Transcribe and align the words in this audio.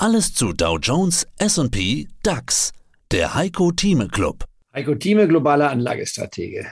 Alles 0.00 0.32
zu 0.32 0.52
Dow 0.52 0.78
Jones, 0.78 1.26
SP, 1.42 2.06
DAX. 2.22 2.72
Der 3.10 3.34
Heiko 3.34 3.72
Thieme 3.72 4.06
Club. 4.06 4.44
Heiko 4.72 4.94
Thieme, 4.94 5.26
globaler 5.26 5.70
Anlagestratege. 5.70 6.68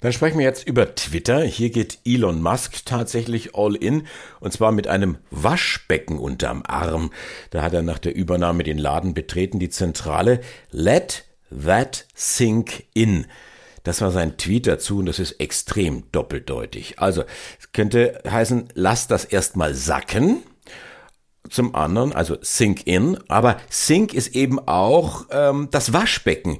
Dann 0.00 0.12
sprechen 0.12 0.38
wir 0.38 0.44
jetzt 0.44 0.66
über 0.66 0.96
Twitter. 0.96 1.42
Hier 1.42 1.70
geht 1.70 2.00
Elon 2.04 2.42
Musk 2.42 2.84
tatsächlich 2.84 3.54
all 3.54 3.76
in 3.76 4.08
und 4.40 4.52
zwar 4.52 4.72
mit 4.72 4.88
einem 4.88 5.18
Waschbecken 5.30 6.18
unterm 6.18 6.64
Arm. 6.66 7.12
Da 7.50 7.62
hat 7.62 7.74
er 7.74 7.82
nach 7.82 8.00
der 8.00 8.16
Übernahme 8.16 8.64
den 8.64 8.78
Laden 8.78 9.14
betreten, 9.14 9.60
die 9.60 9.70
Zentrale. 9.70 10.40
Let 10.72 11.26
that 11.64 12.08
sink 12.16 12.86
in. 12.92 13.26
Das 13.84 14.00
war 14.00 14.10
sein 14.10 14.36
Tweet 14.36 14.66
dazu 14.66 14.98
und 14.98 15.06
das 15.06 15.20
ist 15.20 15.38
extrem 15.38 16.10
doppeldeutig. 16.10 16.98
Also, 16.98 17.22
es 17.60 17.70
könnte 17.70 18.20
heißen, 18.28 18.70
lass 18.74 19.06
das 19.06 19.24
erstmal 19.24 19.74
sacken 19.74 20.42
zum 21.50 21.74
anderen, 21.74 22.12
also 22.12 22.36
Sink 22.40 22.86
in, 22.86 23.18
aber 23.28 23.56
Sink 23.68 24.14
ist 24.14 24.34
eben 24.34 24.58
auch 24.66 25.26
ähm, 25.30 25.68
das 25.70 25.92
Waschbecken. 25.92 26.58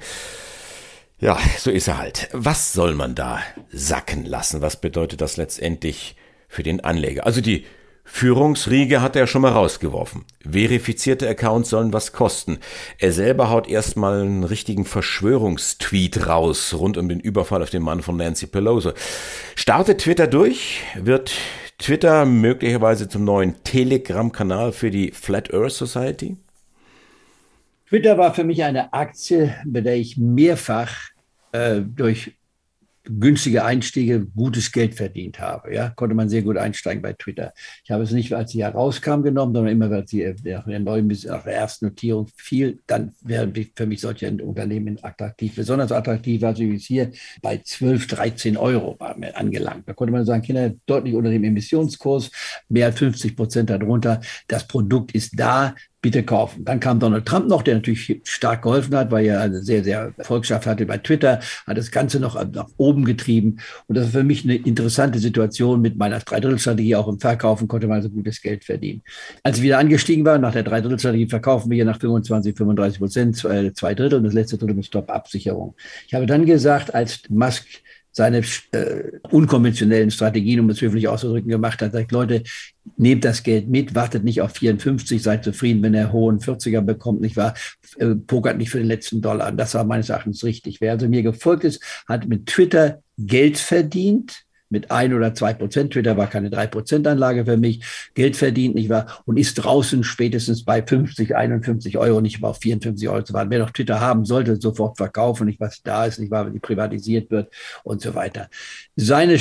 Ja, 1.18 1.38
so 1.58 1.70
ist 1.70 1.88
er 1.88 1.98
halt. 1.98 2.28
Was 2.32 2.72
soll 2.72 2.94
man 2.94 3.14
da 3.14 3.40
sacken 3.70 4.26
lassen? 4.26 4.60
Was 4.60 4.80
bedeutet 4.80 5.20
das 5.20 5.38
letztendlich 5.38 6.16
für 6.48 6.62
den 6.62 6.80
Anleger? 6.80 7.24
Also 7.24 7.40
die 7.40 7.64
Führungsriege 8.08 9.02
hat 9.02 9.16
er 9.16 9.26
schon 9.26 9.42
mal 9.42 9.52
rausgeworfen. 9.52 10.24
Verifizierte 10.48 11.28
Accounts 11.28 11.70
sollen 11.70 11.92
was 11.92 12.12
kosten. 12.12 12.58
Er 12.98 13.12
selber 13.12 13.50
haut 13.50 13.68
erstmal 13.68 14.20
einen 14.20 14.44
richtigen 14.44 14.84
Verschwörungstweet 14.84 16.28
raus 16.28 16.74
rund 16.74 16.98
um 16.98 17.08
den 17.08 17.18
Überfall 17.18 17.62
auf 17.62 17.70
den 17.70 17.82
Mann 17.82 18.02
von 18.02 18.16
Nancy 18.16 18.46
Pelosi. 18.46 18.90
Startet 19.56 20.02
Twitter 20.02 20.28
durch, 20.28 20.82
wird 20.94 21.32
Twitter 21.78 22.24
möglicherweise 22.24 23.08
zum 23.08 23.24
neuen 23.24 23.62
Telegram-Kanal 23.62 24.72
für 24.72 24.90
die 24.90 25.12
Flat 25.12 25.52
Earth 25.52 25.72
Society? 25.72 26.36
Twitter 27.88 28.18
war 28.18 28.34
für 28.34 28.44
mich 28.44 28.64
eine 28.64 28.92
Aktie, 28.92 29.54
bei 29.64 29.80
der 29.80 29.96
ich 29.96 30.16
mehrfach 30.16 30.96
äh, 31.52 31.80
durch 31.82 32.32
günstige 33.08 33.64
Einstiege 33.64 34.26
gutes 34.34 34.72
Geld 34.72 34.94
verdient 34.94 35.40
habe. 35.40 35.74
Ja, 35.74 35.90
konnte 35.90 36.14
man 36.14 36.28
sehr 36.28 36.42
gut 36.42 36.56
einsteigen 36.56 37.02
bei 37.02 37.12
Twitter. 37.12 37.52
Ich 37.84 37.90
habe 37.90 38.02
es 38.02 38.10
nicht, 38.10 38.32
als 38.32 38.52
sie 38.52 38.64
herauskam, 38.64 39.22
genommen, 39.22 39.54
sondern 39.54 39.72
immer, 39.72 39.90
als 39.90 40.10
sie 40.10 40.34
nach 40.44 40.66
der 40.66 40.80
neuen, 40.80 41.06
nach 41.06 41.44
der 41.44 41.54
ersten 41.54 41.86
Notierung 41.86 42.28
fiel, 42.36 42.80
dann 42.86 43.12
wären 43.22 43.52
für 43.74 43.86
mich 43.86 44.00
solche 44.00 44.30
Unternehmen 44.30 44.98
attraktiv. 45.02 45.54
Besonders 45.56 45.92
attraktiv 45.92 46.42
war 46.42 46.54
sie 46.54 46.76
hier 46.78 47.10
bei 47.42 47.58
12, 47.58 48.06
13 48.06 48.56
Euro 48.56 48.96
war 48.98 49.16
mir 49.16 49.36
angelangt. 49.36 49.88
Da 49.88 49.92
konnte 49.92 50.12
man 50.12 50.24
sagen, 50.24 50.42
Kinder, 50.42 50.72
deutlich 50.86 51.14
unter 51.14 51.30
dem 51.30 51.44
Emissionskurs, 51.44 52.30
mehr 52.68 52.86
als 52.86 52.98
50 52.98 53.36
Prozent 53.36 53.70
darunter. 53.70 54.20
Das 54.48 54.66
Produkt 54.66 55.12
ist 55.12 55.38
da, 55.38 55.74
bitte 56.06 56.22
kaufen. 56.22 56.64
Dann 56.64 56.78
kam 56.78 57.00
Donald 57.00 57.26
Trump 57.26 57.48
noch, 57.48 57.62
der 57.62 57.74
natürlich 57.74 58.20
stark 58.22 58.62
geholfen 58.62 58.94
hat, 58.94 59.10
weil 59.10 59.26
er 59.26 59.40
eine 59.40 59.60
sehr, 59.60 59.82
sehr 59.82 60.12
Erfolgschaft 60.16 60.64
hatte 60.64 60.86
bei 60.86 60.98
Twitter, 60.98 61.40
hat 61.66 61.76
das 61.76 61.90
Ganze 61.90 62.20
noch 62.20 62.40
nach 62.52 62.68
oben 62.76 63.04
getrieben. 63.04 63.56
Und 63.88 63.96
das 63.96 64.06
ist 64.06 64.12
für 64.12 64.22
mich 64.22 64.44
eine 64.44 64.54
interessante 64.54 65.18
Situation. 65.18 65.80
Mit 65.80 65.96
meiner 65.96 66.20
Dreidrittelstrategie 66.20 66.94
auch 66.94 67.08
im 67.08 67.18
Verkaufen 67.18 67.66
konnte 67.66 67.88
man 67.88 68.02
so 68.02 68.08
gutes 68.08 68.40
Geld 68.40 68.62
verdienen. 68.62 69.02
Als 69.42 69.56
ich 69.56 69.64
wieder 69.64 69.78
angestiegen 69.78 70.24
war, 70.24 70.38
nach 70.38 70.52
der 70.52 70.62
Dreidrittelstrategie 70.62 71.26
verkaufen 71.26 71.70
wir 71.70 71.74
hier 71.74 71.84
nach 71.84 71.98
25, 71.98 72.56
35 72.56 73.00
Prozent, 73.00 73.36
zwei 73.36 73.94
Drittel 73.96 74.18
und 74.18 74.24
das 74.24 74.34
letzte 74.34 74.58
Drittel 74.58 74.76
mit 74.76 74.86
Stop-Absicherung. 74.86 75.74
Ich 76.06 76.14
habe 76.14 76.26
dann 76.26 76.46
gesagt, 76.46 76.94
als 76.94 77.22
Musk 77.28 77.66
seine 78.16 78.38
äh, 78.72 79.10
unkonventionellen 79.30 80.10
Strategien, 80.10 80.60
um 80.60 80.70
es 80.70 80.80
höflich 80.80 81.06
auszudrücken, 81.06 81.50
gemacht 81.50 81.82
hat. 81.82 81.92
Sagt, 81.92 82.12
Leute, 82.12 82.44
nehmt 82.96 83.26
das 83.26 83.42
Geld 83.42 83.68
mit, 83.68 83.94
wartet 83.94 84.24
nicht 84.24 84.40
auf 84.40 84.52
54, 84.52 85.22
seid 85.22 85.44
zufrieden, 85.44 85.82
wenn 85.82 85.92
er 85.92 86.12
hohen 86.12 86.38
40er 86.38 86.80
bekommt, 86.80 87.20
nicht 87.20 87.36
wahr? 87.36 87.52
Äh, 87.98 88.14
pokert 88.14 88.56
nicht 88.56 88.70
für 88.70 88.78
den 88.78 88.86
letzten 88.86 89.20
Dollar. 89.20 89.50
Und 89.50 89.58
das 89.58 89.74
war 89.74 89.84
meines 89.84 90.08
Erachtens 90.08 90.42
richtig. 90.44 90.80
Wer 90.80 90.92
also 90.92 91.08
mir 91.08 91.22
gefolgt 91.22 91.64
ist, 91.64 91.82
hat 92.08 92.26
mit 92.26 92.46
Twitter 92.46 93.02
Geld 93.18 93.58
verdient 93.58 94.45
mit 94.68 94.90
ein 94.90 95.14
oder 95.14 95.34
zwei 95.34 95.54
Prozent. 95.54 95.92
Twitter 95.92 96.16
war 96.16 96.26
keine 96.26 96.50
drei 96.50 96.66
Prozent 96.66 97.06
Anlage 97.06 97.44
für 97.44 97.56
mich. 97.56 97.84
Geld 98.14 98.36
verdient, 98.36 98.74
nicht 98.74 98.88
wahr? 98.88 99.22
Und 99.24 99.38
ist 99.38 99.54
draußen 99.54 100.04
spätestens 100.04 100.64
bei 100.64 100.82
50, 100.82 101.36
51 101.36 101.98
Euro, 101.98 102.20
nicht 102.20 102.40
mal 102.40 102.48
auf 102.48 102.58
54 102.58 103.08
Euro 103.08 103.22
zu 103.22 103.32
warten. 103.32 103.50
Wer 103.50 103.60
noch 103.60 103.70
Twitter 103.70 104.00
haben 104.00 104.24
sollte, 104.24 104.56
sofort 104.56 104.96
verkaufen, 104.96 105.46
nicht 105.46 105.60
was 105.60 105.82
da 105.82 106.06
ist, 106.06 106.18
nicht 106.18 106.30
wahr, 106.30 106.46
wenn 106.46 106.52
die 106.52 106.60
privatisiert 106.60 107.30
wird 107.30 107.52
und 107.84 108.00
so 108.00 108.14
weiter. 108.14 108.48
Seine 108.96 109.38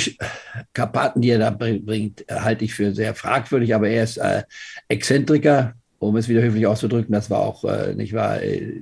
Karpaten, 0.72 1.20
die 1.20 1.30
er 1.30 1.38
da 1.38 1.50
bringt, 1.50 2.24
halte 2.30 2.64
ich 2.64 2.74
für 2.74 2.92
sehr 2.92 3.14
fragwürdig, 3.14 3.74
aber 3.74 3.88
er 3.88 4.04
ist 4.04 4.18
äh, 4.18 4.42
Exzentriker, 4.88 5.74
um 5.98 6.16
es 6.16 6.28
wieder 6.28 6.42
höflich 6.42 6.66
auszudrücken, 6.66 7.12
das 7.12 7.30
war 7.30 7.40
auch, 7.40 7.64
äh, 7.64 7.94
nicht 7.94 8.12
wahr, 8.12 8.42
äh, 8.42 8.80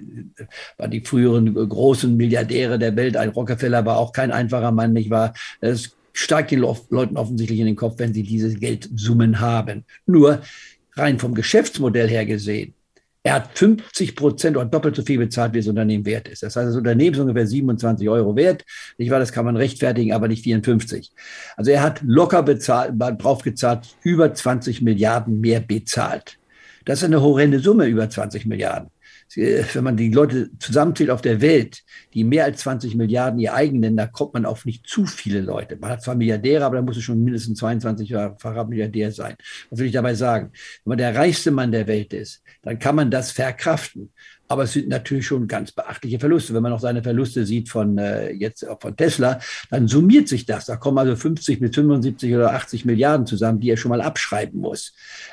waren 0.76 0.90
die 0.90 1.00
früheren 1.00 1.54
großen 1.54 2.16
Milliardäre 2.16 2.78
der 2.78 2.96
Welt. 2.96 3.16
Ein 3.16 3.30
Rockefeller 3.30 3.86
war 3.86 3.98
auch 3.98 4.12
kein 4.12 4.32
einfacher 4.32 4.72
Mann, 4.72 4.92
nicht 4.92 5.10
wahr? 5.10 5.32
Das 5.60 5.96
steigt 6.14 6.52
den 6.52 6.60
Leuten 6.60 7.18
offensichtlich 7.18 7.60
in 7.60 7.66
den 7.66 7.76
Kopf, 7.76 7.98
wenn 7.98 8.14
sie 8.14 8.22
diese 8.22 8.54
Geldsummen 8.54 9.40
haben. 9.40 9.84
Nur 10.06 10.40
rein 10.94 11.18
vom 11.18 11.34
Geschäftsmodell 11.34 12.08
her 12.08 12.24
gesehen, 12.24 12.72
er 13.26 13.36
hat 13.36 13.58
50 13.58 14.16
Prozent 14.16 14.56
oder 14.56 14.66
doppelt 14.66 14.96
so 14.96 15.02
viel 15.02 15.18
bezahlt, 15.18 15.54
wie 15.54 15.58
das 15.58 15.66
Unternehmen 15.66 16.04
wert 16.04 16.28
ist. 16.28 16.42
Das 16.42 16.56
heißt, 16.56 16.68
das 16.68 16.76
Unternehmen 16.76 17.14
ist 17.14 17.20
ungefähr 17.20 17.46
27 17.46 18.06
Euro 18.08 18.36
wert. 18.36 18.64
Ich 18.98 19.10
weiß, 19.10 19.18
das 19.18 19.32
kann 19.32 19.46
man 19.46 19.56
rechtfertigen, 19.56 20.12
aber 20.12 20.28
nicht 20.28 20.44
54. 20.44 21.10
Also 21.56 21.70
er 21.70 21.82
hat 21.82 22.02
locker 22.02 22.42
bezahlt, 22.42 22.92
drauf 22.98 23.42
gezahlt, 23.42 23.96
über 24.02 24.32
20 24.32 24.82
Milliarden 24.82 25.40
mehr 25.40 25.60
bezahlt. 25.60 26.38
Das 26.84 26.98
ist 26.98 27.04
eine 27.04 27.22
horrende 27.22 27.60
Summe, 27.60 27.86
über 27.86 28.10
20 28.10 28.44
Milliarden. 28.44 28.90
Wenn 29.36 29.84
man 29.84 29.96
die 29.96 30.10
Leute 30.10 30.50
zusammenzählt 30.58 31.10
auf 31.10 31.22
der 31.22 31.40
Welt, 31.40 31.82
die 32.12 32.24
mehr 32.24 32.44
als 32.44 32.60
20 32.60 32.94
Milliarden 32.94 33.38
ihr 33.38 33.54
eigen 33.54 33.80
nennen, 33.80 33.96
da 33.96 34.06
kommt 34.06 34.34
man 34.34 34.46
auf 34.46 34.64
nicht 34.64 34.86
zu 34.86 35.06
viele 35.06 35.40
Leute. 35.40 35.76
Man 35.76 35.90
hat 35.90 36.02
zwar 36.02 36.14
Milliardäre, 36.14 36.64
aber 36.64 36.76
da 36.76 36.82
muss 36.82 36.96
es 36.96 37.02
schon 37.02 37.22
mindestens 37.22 37.62
22-facher 37.62 38.64
Milliardär 38.66 39.12
sein. 39.12 39.36
Was 39.70 39.78
will 39.78 39.86
ich 39.86 39.92
dabei 39.92 40.14
sagen? 40.14 40.50
Wenn 40.84 40.90
man 40.90 40.98
der 40.98 41.14
reichste 41.14 41.50
Mann 41.50 41.72
der 41.72 41.86
Welt 41.86 42.12
ist, 42.12 42.42
dann 42.62 42.78
kann 42.78 42.96
man 42.96 43.10
das 43.10 43.32
verkraften. 43.32 44.12
Aber 44.48 44.64
es 44.64 44.72
sind 44.72 44.88
natürlich 44.88 45.26
schon 45.26 45.48
ganz 45.48 45.72
beachtliche 45.72 46.18
Verluste. 46.18 46.54
Wenn 46.54 46.62
man 46.62 46.72
noch 46.72 46.80
seine 46.80 47.02
Verluste 47.02 47.46
sieht 47.46 47.68
von 47.68 47.98
äh, 47.98 48.30
jetzt 48.32 48.68
auch 48.68 48.80
von 48.80 48.96
Tesla, 48.96 49.40
dann 49.70 49.88
summiert 49.88 50.28
sich 50.28 50.46
das. 50.46 50.66
Da 50.66 50.76
kommen 50.76 50.98
also 50.98 51.16
50 51.16 51.60
mit 51.60 51.74
75 51.74 52.34
oder 52.34 52.52
80 52.52 52.84
Milliarden 52.84 53.26
zusammen, 53.26 53.60
die 53.60 53.70
er 53.70 53.76
schon 53.76 53.90
mal 53.90 54.00
abschreiben 54.00 54.60
muss. 54.60 54.92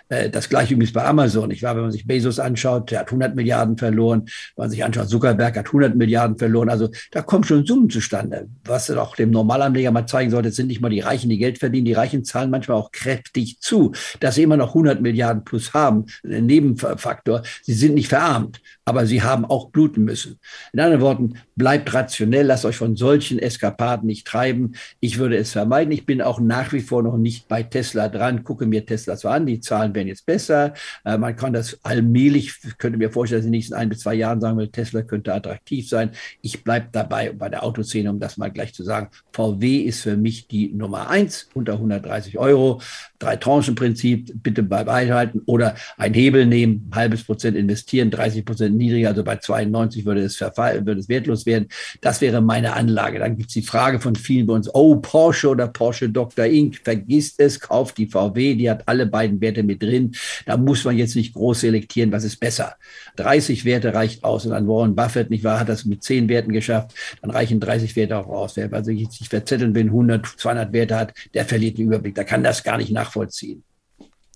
Äh, 0.09 0.29
das 0.29 0.49
gleiche 0.49 0.73
übrigens 0.73 0.93
bei 0.93 1.03
Amazon. 1.03 1.51
Ich 1.51 1.63
war, 1.63 1.75
wenn 1.75 1.83
man 1.83 1.91
sich 1.91 2.07
Bezos 2.07 2.39
anschaut, 2.39 2.91
der 2.91 3.01
hat 3.01 3.07
100 3.07 3.35
Milliarden 3.35 3.77
verloren. 3.77 4.21
Wenn 4.55 4.63
man 4.63 4.69
sich 4.69 4.83
anschaut, 4.83 5.09
Zuckerberg 5.09 5.57
hat 5.57 5.67
100 5.67 5.95
Milliarden 5.95 6.37
verloren. 6.37 6.69
Also 6.69 6.89
da 7.11 7.21
kommen 7.21 7.43
schon 7.43 7.65
Summen 7.65 7.89
zustande. 7.89 8.47
Was 8.65 8.89
auch 8.91 9.15
dem 9.15 9.31
Normalanleger 9.31 9.91
mal 9.91 10.05
zeigen 10.05 10.31
sollte, 10.31 10.51
sind 10.51 10.67
nicht 10.67 10.81
mal 10.81 10.89
die 10.89 10.99
Reichen, 10.99 11.29
die 11.29 11.37
Geld 11.37 11.57
verdienen. 11.57 11.85
Die 11.85 11.93
Reichen 11.93 12.23
zahlen 12.23 12.49
manchmal 12.49 12.77
auch 12.77 12.91
kräftig 12.91 13.59
zu, 13.59 13.93
dass 14.19 14.35
sie 14.35 14.43
immer 14.43 14.57
noch 14.57 14.69
100 14.69 15.01
Milliarden 15.01 15.43
plus 15.43 15.73
haben. 15.73 16.05
Ein 16.23 16.45
Nebenfaktor. 16.45 17.43
Sie 17.63 17.73
sind 17.73 17.95
nicht 17.95 18.07
verarmt, 18.07 18.61
aber 18.85 19.05
sie 19.11 19.21
haben 19.21 19.43
auch 19.43 19.71
bluten 19.71 20.05
müssen. 20.05 20.39
In 20.71 20.79
anderen 20.79 21.01
Worten, 21.01 21.33
bleibt 21.61 21.93
rationell, 21.93 22.47
lasst 22.47 22.65
euch 22.65 22.77
von 22.77 22.95
solchen 22.95 23.37
Eskapaden 23.37 24.07
nicht 24.07 24.25
treiben. 24.25 24.73
Ich 24.99 25.19
würde 25.19 25.35
es 25.37 25.51
vermeiden. 25.51 25.91
Ich 25.91 26.05
bin 26.05 26.21
auch 26.21 26.39
nach 26.39 26.71
wie 26.73 26.79
vor 26.79 27.03
noch 27.03 27.17
nicht 27.17 27.47
bei 27.47 27.61
Tesla 27.61 28.07
dran, 28.07 28.43
gucke 28.43 28.65
mir 28.65 28.85
Tesla 28.85 29.15
so 29.17 29.27
an. 29.27 29.45
Die 29.45 29.59
Zahlen 29.59 29.93
werden 29.93 30.07
jetzt 30.07 30.25
besser. 30.25 30.73
Äh, 31.03 31.17
man 31.17 31.35
kann 31.35 31.53
das 31.53 31.77
allmählich, 31.83 32.55
könnte 32.77 32.97
mir 32.97 33.11
vorstellen, 33.11 33.41
dass 33.41 33.45
in 33.45 33.51
den 33.51 33.57
nächsten 33.57 33.73
ein 33.75 33.89
bis 33.89 33.99
zwei 33.99 34.15
Jahren 34.15 34.39
sagen 34.39 34.57
will, 34.57 34.69
Tesla 34.69 35.01
könnte 35.01 35.33
attraktiv 35.33 35.87
sein. 35.87 36.11
Ich 36.41 36.63
bleibe 36.63 36.87
dabei 36.91 37.31
bei 37.31 37.49
der 37.49 37.63
Autoszene, 37.63 38.09
um 38.09 38.19
das 38.19 38.37
mal 38.37 38.49
gleich 38.49 38.73
zu 38.73 38.83
sagen. 38.83 39.09
VW 39.33 39.81
ist 39.81 40.01
für 40.01 40.17
mich 40.17 40.47
die 40.47 40.69
Nummer 40.73 41.09
eins 41.09 41.49
unter 41.53 41.73
130 41.73 42.39
Euro. 42.39 42.81
Drei 43.19 43.35
Tranchenprinzip 43.35 44.31
bitte 44.41 44.63
beibehalten 44.63 45.41
oder 45.45 45.75
ein 45.97 46.13
Hebel 46.13 46.47
nehmen, 46.47 46.89
halbes 46.95 47.23
Prozent 47.23 47.55
investieren, 47.55 48.09
30 48.09 48.45
Prozent 48.45 48.77
niedriger 48.77 48.90
niedriger, 48.91 49.09
also 49.09 49.23
bei 49.23 49.37
92 49.37 50.05
würde 50.05 50.21
es, 50.21 50.35
verfallen, 50.35 50.85
würde 50.85 50.99
es 50.99 51.09
wertlos 51.09 51.45
werden. 51.45 51.67
Das 52.01 52.21
wäre 52.21 52.41
meine 52.41 52.73
Anlage. 52.73 53.19
Dann 53.19 53.37
gibt 53.37 53.49
es 53.49 53.53
die 53.53 53.61
Frage 53.61 53.99
von 53.99 54.15
vielen 54.15 54.47
bei 54.47 54.53
uns, 54.53 54.69
oh, 54.73 54.97
Porsche 54.97 55.49
oder 55.49 55.67
Porsche 55.67 56.09
Dr. 56.09 56.45
Inc., 56.45 56.81
vergisst 56.83 57.39
es, 57.39 57.59
kauft 57.59 57.97
die 57.97 58.07
VW, 58.07 58.55
die 58.55 58.69
hat 58.69 58.87
alle 58.87 59.05
beiden 59.05 59.41
Werte 59.41 59.63
mit 59.63 59.81
drin. 59.81 60.15
Da 60.45 60.57
muss 60.57 60.83
man 60.83 60.97
jetzt 60.97 61.15
nicht 61.15 61.33
groß 61.33 61.61
selektieren, 61.61 62.11
was 62.11 62.23
ist 62.23 62.39
besser. 62.39 62.75
30 63.15 63.65
Werte 63.65 63.93
reicht 63.93 64.23
aus. 64.23 64.45
Und 64.45 64.51
dann 64.51 64.67
Warren 64.67 64.95
Buffett, 64.95 65.29
nicht 65.29 65.43
wahr, 65.43 65.59
hat 65.59 65.69
das 65.69 65.85
mit 65.85 66.03
10 66.03 66.29
Werten 66.29 66.51
geschafft, 66.51 66.93
dann 67.21 67.31
reichen 67.31 67.59
30 67.59 67.95
Werte 67.95 68.17
auch 68.17 68.27
aus. 68.27 68.55
Wer 68.55 68.71
also 68.73 68.91
sich 68.91 69.29
verzetteln 69.29 69.75
will, 69.75 69.85
100, 69.85 70.25
200 70.37 70.73
Werte 70.73 70.95
hat, 70.95 71.13
der 71.33 71.45
verliert 71.45 71.77
den 71.77 71.87
Überblick. 71.87 72.15
Der 72.15 72.25
kann 72.25 72.43
das 72.43 72.63
gar 72.63 72.77
nicht 72.77 72.91
nachvollziehen. 72.91 73.63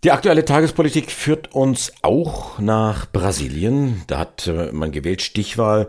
Die 0.05 0.11
aktuelle 0.11 0.45
Tagespolitik 0.45 1.09
führt 1.09 1.55
uns 1.55 1.91
auch 2.03 2.59
nach 2.59 3.11
Brasilien. 3.11 4.03
Da 4.05 4.19
hat 4.19 4.45
äh, 4.45 4.71
man 4.71 4.91
gewählt 4.91 5.23
Stichwahl 5.23 5.87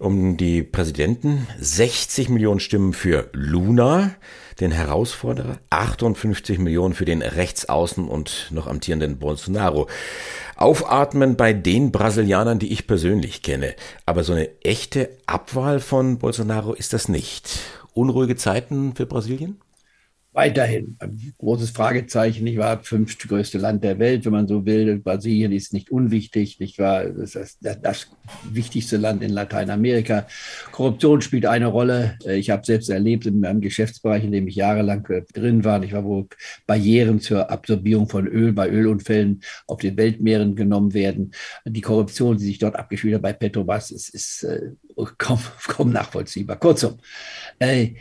um 0.00 0.36
die 0.36 0.64
Präsidenten, 0.64 1.46
60 1.60 2.28
Millionen 2.28 2.58
Stimmen 2.58 2.92
für 2.92 3.30
Luna, 3.32 4.10
den 4.58 4.72
Herausforderer, 4.72 5.60
58 5.70 6.58
Millionen 6.58 6.94
für 6.94 7.04
den 7.04 7.22
Rechtsaußen 7.22 8.08
und 8.08 8.48
noch 8.50 8.66
amtierenden 8.66 9.20
Bolsonaro. 9.20 9.86
Aufatmen 10.56 11.36
bei 11.36 11.52
den 11.52 11.92
Brasilianern, 11.92 12.58
die 12.58 12.72
ich 12.72 12.88
persönlich 12.88 13.42
kenne. 13.42 13.76
Aber 14.06 14.24
so 14.24 14.32
eine 14.32 14.48
echte 14.64 15.08
Abwahl 15.26 15.78
von 15.78 16.18
Bolsonaro 16.18 16.72
ist 16.72 16.92
das 16.92 17.08
nicht. 17.08 17.60
Unruhige 17.94 18.34
Zeiten 18.34 18.96
für 18.96 19.06
Brasilien? 19.06 19.60
Weiterhin 20.36 20.96
ein 20.98 21.32
großes 21.38 21.70
Fragezeichen, 21.70 22.44
nicht 22.44 22.58
wahr? 22.58 22.80
Fünftgrößte 22.82 23.56
Land 23.56 23.82
der 23.82 23.98
Welt, 23.98 24.26
wenn 24.26 24.32
man 24.32 24.46
so 24.46 24.66
will. 24.66 24.98
Brasilien 24.98 25.50
ist 25.50 25.72
nicht 25.72 25.90
unwichtig, 25.90 26.60
nicht 26.60 26.78
wahr? 26.78 27.06
Das 27.06 27.34
ist 27.34 27.58
das, 27.62 27.80
das 27.80 28.10
wichtigste 28.44 28.98
Land 28.98 29.22
in 29.22 29.30
Lateinamerika. 29.30 30.26
Korruption 30.72 31.22
spielt 31.22 31.46
eine 31.46 31.68
Rolle. 31.68 32.18
Ich 32.26 32.50
habe 32.50 32.66
selbst 32.66 32.90
erlebt 32.90 33.24
in 33.24 33.40
meinem 33.40 33.62
Geschäftsbereich, 33.62 34.24
in 34.24 34.32
dem 34.32 34.46
ich 34.46 34.56
jahrelang 34.56 35.08
drin 35.32 35.64
war, 35.64 35.78
nicht 35.78 35.94
wahr? 35.94 36.04
Wo 36.04 36.28
Barrieren 36.66 37.20
zur 37.20 37.50
Absorbierung 37.50 38.06
von 38.06 38.26
Öl 38.26 38.52
bei 38.52 38.68
Ölunfällen 38.68 39.40
auf 39.66 39.80
den 39.80 39.96
Weltmeeren 39.96 40.54
genommen 40.54 40.92
werden. 40.92 41.32
Die 41.64 41.80
Korruption, 41.80 42.36
die 42.36 42.44
sich 42.44 42.58
dort 42.58 42.76
abgespielt 42.76 43.14
hat 43.14 43.22
bei 43.22 43.32
Petrobras, 43.32 43.90
ist, 43.90 44.10
ist 44.10 44.42
äh, 44.42 44.60
kaum, 45.18 45.40
kaum 45.66 45.92
nachvollziehbar. 45.92 46.58
Kurzum, 46.58 46.98
äh, 47.58 47.94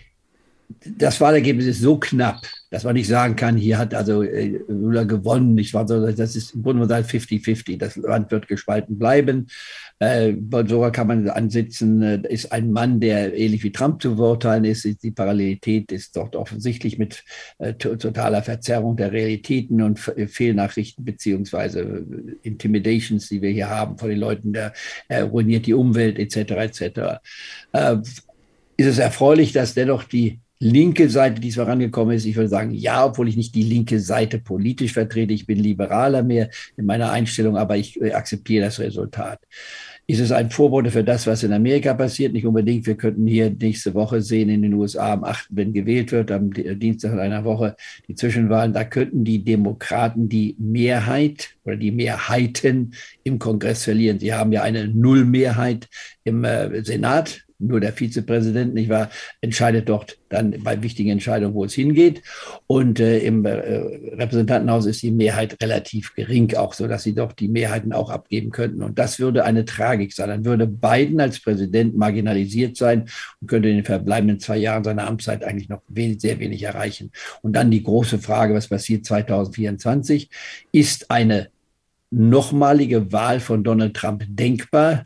das 0.97 1.19
Wahlergebnis 1.21 1.65
ist 1.65 1.81
so 1.81 1.97
knapp, 1.97 2.41
dass 2.69 2.83
man 2.83 2.95
nicht 2.95 3.07
sagen 3.07 3.35
kann, 3.35 3.57
hier 3.57 3.77
hat 3.77 3.93
also 3.93 4.23
äh, 4.23 4.59
Lula 4.67 5.03
gewonnen. 5.03 5.55
Nicht 5.55 5.73
wahr? 5.73 5.85
Das 5.85 6.35
ist 6.35 6.55
im 6.55 6.63
Grunde 6.63 6.87
genommen 6.87 7.05
50-50. 7.05 7.77
Das 7.77 7.95
Land 7.95 8.31
wird 8.31 8.47
gespalten 8.47 8.97
bleiben. 8.97 9.47
Äh, 9.99 10.33
sogar 10.67 10.91
kann 10.91 11.07
man 11.07 11.29
ansitzen, 11.29 12.01
äh, 12.01 12.21
ist 12.27 12.51
ein 12.51 12.71
Mann, 12.71 12.99
der 12.99 13.35
ähnlich 13.35 13.63
wie 13.63 13.71
Trump 13.71 14.01
zu 14.01 14.15
beurteilen 14.15 14.65
ist. 14.65 14.85
Die 15.03 15.11
Parallelität 15.11 15.91
ist 15.91 16.15
dort 16.15 16.35
offensichtlich 16.35 16.97
mit 16.97 17.23
äh, 17.59 17.73
totaler 17.73 18.43
Verzerrung 18.43 18.97
der 18.97 19.11
Realitäten 19.11 19.81
und 19.81 19.99
Fehlnachrichten 19.99 21.05
beziehungsweise 21.05 21.81
äh, 21.81 22.47
Intimidations, 22.47 23.29
die 23.29 23.41
wir 23.41 23.51
hier 23.51 23.69
haben 23.69 23.97
von 23.97 24.09
den 24.09 24.19
Leuten, 24.19 24.53
der 24.53 24.73
er 25.07 25.25
ruiniert 25.25 25.65
die 25.65 25.73
Umwelt 25.73 26.19
etc. 26.19 26.51
etc. 26.51 26.99
Äh, 27.71 27.97
ist 28.77 28.87
es 28.87 28.97
erfreulich, 28.99 29.53
dass 29.53 29.73
dennoch 29.73 30.03
die 30.03 30.39
linke 30.59 31.09
Seite 31.09 31.41
diesmal 31.41 31.67
rangekommen 31.67 32.15
ist. 32.15 32.25
Ich 32.25 32.35
würde 32.35 32.49
sagen, 32.49 32.71
ja, 32.71 33.05
obwohl 33.05 33.27
ich 33.27 33.37
nicht 33.37 33.55
die 33.55 33.63
linke 33.63 33.99
Seite 33.99 34.39
politisch 34.39 34.93
vertrete. 34.93 35.33
Ich 35.33 35.45
bin 35.45 35.59
liberaler 35.59 36.23
mehr 36.23 36.49
in 36.77 36.85
meiner 36.85 37.11
Einstellung, 37.11 37.57
aber 37.57 37.77
ich 37.77 37.99
äh, 38.01 38.13
akzeptiere 38.13 38.65
das 38.65 38.79
Resultat. 38.79 39.39
Ist 40.07 40.19
es 40.19 40.31
ein 40.31 40.51
Vorbote 40.51 40.91
für 40.91 41.03
das, 41.03 41.25
was 41.25 41.41
in 41.41 41.51
Amerika 41.51 41.95
passiert? 41.95 42.31
Nicht 42.31 42.45
unbedingt. 42.45 42.85
Wir 42.85 42.95
könnten 42.95 43.25
hier 43.25 43.49
nächste 43.49 43.95
Woche 43.95 44.21
sehen 44.21 44.49
in 44.49 44.61
den 44.61 44.73
USA 44.75 45.13
am 45.13 45.23
8., 45.23 45.47
wenn 45.49 45.73
gewählt 45.73 46.11
wird, 46.11 46.31
am 46.31 46.51
Dienstag 46.53 47.13
in 47.13 47.19
einer 47.19 47.43
Woche 47.43 47.75
die 48.07 48.13
Zwischenwahlen. 48.13 48.71
Da 48.71 48.83
könnten 48.83 49.23
die 49.23 49.43
Demokraten 49.43 50.29
die 50.29 50.55
Mehrheit 50.59 51.55
oder 51.63 51.75
die 51.75 51.91
Mehrheiten 51.91 52.93
im 53.23 53.39
Kongress 53.39 53.85
verlieren. 53.85 54.19
Sie 54.19 54.31
haben 54.31 54.51
ja 54.51 54.61
eine 54.61 54.87
Nullmehrheit 54.87 55.87
im 56.23 56.43
äh, 56.43 56.83
Senat 56.83 57.44
nur 57.59 57.79
der 57.79 57.93
Vizepräsident, 57.93 58.73
nicht 58.73 58.89
wahr, 58.89 59.09
entscheidet 59.41 59.87
dort 59.87 60.17
dann 60.29 60.55
bei 60.63 60.81
wichtigen 60.81 61.09
Entscheidungen, 61.11 61.53
wo 61.53 61.65
es 61.65 61.73
hingeht. 61.73 62.21
Und 62.67 62.99
äh, 62.99 63.19
im 63.19 63.45
äh, 63.45 63.51
Repräsentantenhaus 63.51 64.85
ist 64.85 65.01
die 65.01 65.11
Mehrheit 65.11 65.61
relativ 65.61 66.13
gering, 66.15 66.53
auch 66.55 66.73
so, 66.73 66.87
dass 66.87 67.03
sie 67.03 67.15
doch 67.15 67.31
die 67.31 67.47
Mehrheiten 67.47 67.93
auch 67.93 68.09
abgeben 68.09 68.51
könnten. 68.51 68.83
Und 68.83 68.99
das 68.99 69.19
würde 69.19 69.45
eine 69.45 69.65
Tragik 69.65 70.13
sein. 70.13 70.29
Dann 70.29 70.45
würde 70.45 70.67
Biden 70.67 71.19
als 71.19 71.39
Präsident 71.39 71.95
marginalisiert 71.95 72.75
sein 72.75 73.09
und 73.41 73.47
könnte 73.47 73.69
in 73.69 73.75
den 73.75 73.85
verbleibenden 73.85 74.39
zwei 74.39 74.57
Jahren 74.57 74.83
seiner 74.83 75.07
Amtszeit 75.07 75.43
eigentlich 75.43 75.69
noch 75.69 75.81
wenig, 75.87 76.21
sehr 76.21 76.39
wenig 76.39 76.63
erreichen. 76.63 77.11
Und 77.41 77.53
dann 77.53 77.71
die 77.71 77.83
große 77.83 78.19
Frage, 78.19 78.53
was 78.53 78.67
passiert 78.67 79.05
2024? 79.05 80.29
Ist 80.71 81.11
eine 81.11 81.49
nochmalige 82.11 83.11
Wahl 83.11 83.39
von 83.39 83.63
Donald 83.63 83.95
Trump 83.95 84.25
denkbar? 84.27 85.03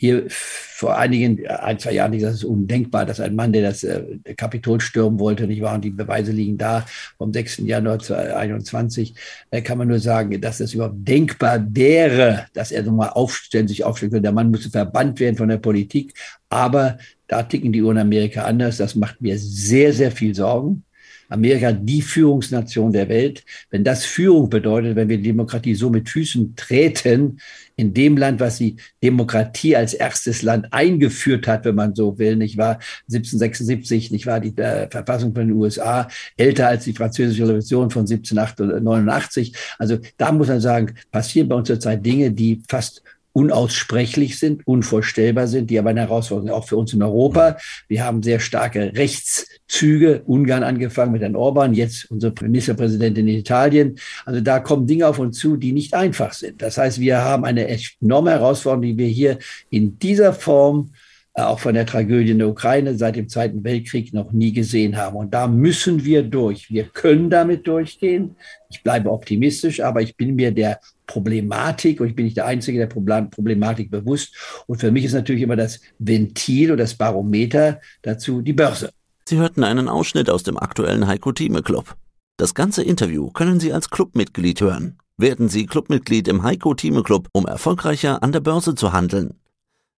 Hier 0.00 0.24
vor 0.30 0.96
einigen, 0.96 1.46
ein, 1.46 1.78
zwei 1.78 1.92
Jahren, 1.92 2.18
das 2.18 2.36
ist 2.36 2.44
undenkbar, 2.44 3.04
dass 3.04 3.20
ein 3.20 3.36
Mann, 3.36 3.52
der 3.52 3.60
das 3.60 3.84
äh, 3.84 4.02
Kapitol 4.34 4.80
stürmen 4.80 5.20
wollte, 5.20 5.46
nicht 5.46 5.60
wahr, 5.60 5.74
und 5.74 5.84
die 5.84 5.90
Beweise 5.90 6.32
liegen 6.32 6.56
da, 6.56 6.86
vom 7.18 7.34
6. 7.34 7.58
Januar 7.58 7.98
2021, 7.98 9.14
äh, 9.50 9.60
kann 9.60 9.76
man 9.76 9.88
nur 9.88 9.98
sagen, 9.98 10.40
dass 10.40 10.60
es 10.60 10.72
überhaupt 10.72 11.06
denkbar 11.06 11.62
wäre, 11.76 12.46
dass 12.54 12.72
er 12.72 12.82
nochmal 12.82 13.10
aufstellen, 13.10 13.68
sich 13.68 13.84
aufstellen 13.84 14.10
könnte. 14.10 14.22
Der 14.22 14.32
Mann 14.32 14.50
müsste 14.50 14.70
verbannt 14.70 15.20
werden 15.20 15.36
von 15.36 15.50
der 15.50 15.58
Politik, 15.58 16.14
aber 16.48 16.96
da 17.26 17.42
ticken 17.42 17.70
die 17.70 17.82
Uhren 17.82 17.98
Amerika 17.98 18.44
anders. 18.44 18.78
Das 18.78 18.94
macht 18.94 19.20
mir 19.20 19.38
sehr, 19.38 19.92
sehr 19.92 20.12
viel 20.12 20.34
Sorgen. 20.34 20.84
Amerika 21.30 21.72
die 21.72 22.02
Führungsnation 22.02 22.92
der 22.92 23.08
Welt. 23.08 23.44
Wenn 23.70 23.84
das 23.84 24.04
Führung 24.04 24.50
bedeutet, 24.50 24.96
wenn 24.96 25.08
wir 25.08 25.16
die 25.16 25.24
Demokratie 25.24 25.74
so 25.74 25.88
mit 25.88 26.08
Füßen 26.08 26.54
treten, 26.56 27.38
in 27.76 27.94
dem 27.94 28.18
Land, 28.18 28.40
was 28.40 28.58
die 28.58 28.76
Demokratie 29.02 29.74
als 29.74 29.94
erstes 29.94 30.42
Land 30.42 30.66
eingeführt 30.70 31.46
hat, 31.46 31.64
wenn 31.64 31.74
man 31.74 31.94
so 31.94 32.18
will, 32.18 32.36
nicht 32.36 32.58
wahr? 32.58 32.78
1776, 33.08 34.10
nicht 34.10 34.26
wahr? 34.26 34.40
Die 34.40 34.54
äh, 34.58 34.88
Verfassung 34.90 35.34
von 35.34 35.48
den 35.48 35.56
USA, 35.56 36.06
älter 36.36 36.68
als 36.68 36.84
die 36.84 36.92
französische 36.92 37.44
Revolution 37.44 37.90
von 37.90 38.02
1789. 38.02 39.54
Also 39.78 39.98
da 40.18 40.30
muss 40.30 40.48
man 40.48 40.60
sagen, 40.60 40.94
passieren 41.10 41.48
bei 41.48 41.56
uns 41.56 41.68
zurzeit 41.68 42.04
Dinge, 42.04 42.30
die 42.30 42.60
fast 42.68 43.02
unaussprechlich 43.40 44.38
sind, 44.38 44.66
unvorstellbar 44.66 45.46
sind, 45.46 45.70
die 45.70 45.78
aber 45.78 45.90
eine 45.90 46.02
Herausforderung 46.02 46.48
sind, 46.48 46.54
auch 46.54 46.68
für 46.68 46.76
uns 46.76 46.92
in 46.92 47.02
Europa. 47.02 47.56
Wir 47.88 48.04
haben 48.04 48.22
sehr 48.22 48.38
starke 48.38 48.92
Rechtszüge, 48.94 50.22
Ungarn 50.26 50.62
angefangen 50.62 51.12
mit 51.12 51.22
Herrn 51.22 51.36
Orban, 51.36 51.72
jetzt 51.72 52.10
unsere 52.10 52.34
Ministerpräsidentin 52.42 53.26
in 53.26 53.38
Italien. 53.38 53.98
Also 54.26 54.42
da 54.42 54.60
kommen 54.60 54.86
Dinge 54.86 55.08
auf 55.08 55.18
uns 55.18 55.38
zu, 55.38 55.56
die 55.56 55.72
nicht 55.72 55.94
einfach 55.94 56.34
sind. 56.34 56.60
Das 56.60 56.76
heißt, 56.76 57.00
wir 57.00 57.24
haben 57.24 57.46
eine 57.46 57.66
enorme 58.00 58.32
Herausforderung, 58.32 58.82
die 58.82 58.98
wir 58.98 59.08
hier 59.08 59.38
in 59.70 59.98
dieser 59.98 60.34
Form 60.34 60.90
auch 61.34 61.60
von 61.60 61.74
der 61.74 61.86
Tragödie 61.86 62.32
in 62.32 62.38
der 62.38 62.48
Ukraine 62.48 62.96
seit 62.96 63.16
dem 63.16 63.28
Zweiten 63.28 63.62
Weltkrieg 63.62 64.12
noch 64.12 64.32
nie 64.32 64.52
gesehen 64.52 64.96
haben. 64.96 65.16
Und 65.16 65.32
da 65.32 65.46
müssen 65.46 66.04
wir 66.04 66.22
durch. 66.22 66.70
Wir 66.70 66.84
können 66.84 67.30
damit 67.30 67.66
durchgehen. 67.66 68.36
Ich 68.68 68.82
bleibe 68.82 69.10
optimistisch, 69.10 69.80
aber 69.80 70.02
ich 70.02 70.16
bin 70.16 70.34
mir 70.34 70.50
der 70.50 70.80
Problematik 71.06 72.00
und 72.00 72.08
ich 72.08 72.14
bin 72.14 72.24
nicht 72.24 72.36
der 72.36 72.46
Einzige, 72.46 72.78
der 72.78 72.86
Problematik 72.86 73.90
bewusst. 73.90 74.34
Und 74.66 74.80
für 74.80 74.90
mich 74.90 75.04
ist 75.04 75.12
natürlich 75.12 75.42
immer 75.42 75.56
das 75.56 75.80
Ventil 75.98 76.72
oder 76.72 76.84
das 76.84 76.94
Barometer 76.94 77.80
dazu 78.02 78.42
die 78.42 78.52
Börse. 78.52 78.90
Sie 79.24 79.36
hörten 79.36 79.64
einen 79.64 79.88
Ausschnitt 79.88 80.28
aus 80.30 80.42
dem 80.42 80.56
aktuellen 80.56 81.06
Heiko 81.06 81.32
Thieme 81.32 81.62
Club. 81.62 81.96
Das 82.36 82.54
ganze 82.54 82.82
Interview 82.82 83.30
können 83.30 83.60
Sie 83.60 83.72
als 83.72 83.90
Clubmitglied 83.90 84.60
hören. 84.60 84.98
Werden 85.18 85.48
Sie 85.48 85.66
Clubmitglied 85.66 86.26
im 86.26 86.42
Heiko 86.42 86.74
Thieme 86.74 87.02
Club, 87.02 87.28
um 87.32 87.46
erfolgreicher 87.46 88.22
an 88.22 88.32
der 88.32 88.40
Börse 88.40 88.74
zu 88.74 88.92
handeln. 88.92 89.34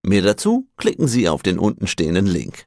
Mehr 0.05 0.23
dazu 0.23 0.69
klicken 0.77 1.07
Sie 1.07 1.29
auf 1.29 1.43
den 1.43 1.59
untenstehenden 1.61 2.27
Link. 2.27 2.67